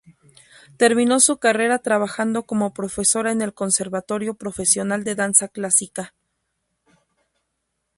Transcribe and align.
Terminó 0.77 1.19
su 1.19 1.37
carrera 1.37 1.77
trabajando 1.77 2.41
como 2.47 2.73
profesora 2.73 3.31
en 3.31 3.43
el 3.43 3.53
Conservatorio 3.53 4.33
Profesional 4.33 5.03
de 5.03 5.13
Danza 5.13 5.47
Clásica. 5.47 6.15